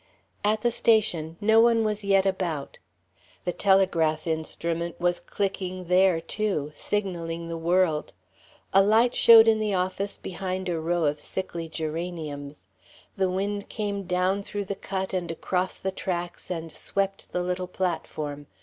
[0.43, 2.79] At the station, no one was yet about.
[3.45, 8.11] The telegraph instrument was clicking there, too, signaling the world;
[8.73, 12.65] a light showed in the office behind a row of sickly geraniums;
[13.15, 17.67] the wind came down through the cut and across the tracks and swept the little
[17.67, 18.47] platform.